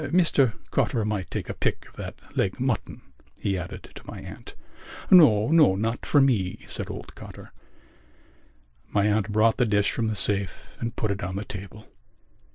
[0.05, 3.01] Mr Cotter might take a pick of that leg mutton,"
[3.39, 4.55] he added to my aunt.
[5.11, 7.51] "No, no, not for me," said old Cotter.
[8.89, 11.85] My aunt brought the dish from the safe and put it on the table.